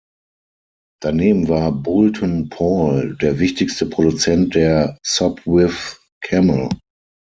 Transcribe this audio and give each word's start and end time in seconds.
Daneben 0.99 1.47
war 1.47 1.71
Boulton 1.71 2.49
Paul 2.49 3.15
der 3.21 3.37
wichtigste 3.37 3.85
Produzent 3.85 4.55
der 4.55 4.97
Sopwith 5.05 5.99
Camel. 6.23 6.69